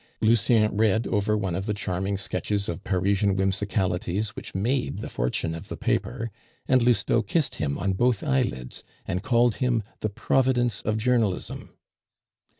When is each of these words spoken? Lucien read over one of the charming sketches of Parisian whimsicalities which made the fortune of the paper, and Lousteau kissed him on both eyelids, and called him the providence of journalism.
Lucien 0.19 0.75
read 0.75 1.05
over 1.05 1.37
one 1.37 1.53
of 1.53 1.67
the 1.67 1.75
charming 1.75 2.17
sketches 2.17 2.67
of 2.67 2.83
Parisian 2.83 3.35
whimsicalities 3.35 4.29
which 4.35 4.55
made 4.55 4.97
the 4.97 5.09
fortune 5.09 5.53
of 5.53 5.67
the 5.67 5.77
paper, 5.77 6.31
and 6.67 6.81
Lousteau 6.81 7.21
kissed 7.21 7.57
him 7.57 7.77
on 7.77 7.93
both 7.93 8.23
eyelids, 8.23 8.83
and 9.05 9.21
called 9.21 9.57
him 9.57 9.83
the 9.99 10.09
providence 10.09 10.81
of 10.81 10.97
journalism. 10.97 11.69